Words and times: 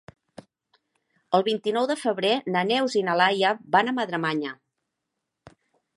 El 1.39 1.43
vint-i-nou 1.49 1.89
de 1.91 1.97
febrer 2.05 2.33
na 2.55 2.65
Neus 2.71 2.97
i 3.03 3.03
na 3.11 3.17
Laia 3.23 3.55
van 3.77 3.93
a 3.93 3.97
Madremanya. 3.99 4.59